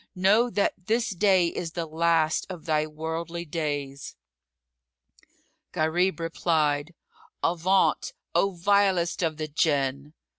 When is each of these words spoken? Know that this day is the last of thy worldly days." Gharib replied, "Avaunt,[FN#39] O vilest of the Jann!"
Know 0.15 0.49
that 0.49 0.73
this 0.87 1.11
day 1.11 1.49
is 1.49 1.73
the 1.73 1.85
last 1.85 2.47
of 2.49 2.65
thy 2.65 2.87
worldly 2.87 3.45
days." 3.45 4.15
Gharib 5.73 6.19
replied, 6.19 6.95
"Avaunt,[FN#39] 7.43 8.13
O 8.33 8.49
vilest 8.53 9.21
of 9.21 9.37
the 9.37 9.47
Jann!" 9.47 10.15